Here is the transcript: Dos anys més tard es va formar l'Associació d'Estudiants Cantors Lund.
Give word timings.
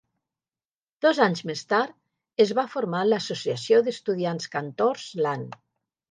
Dos 1.05 1.17
anys 1.25 1.41
més 1.49 1.59
tard 1.73 1.91
es 2.45 2.53
va 2.59 2.63
formar 2.75 3.01
l'Associació 3.09 3.81
d'Estudiants 3.89 4.49
Cantors 4.57 5.05
Lund. 5.21 5.55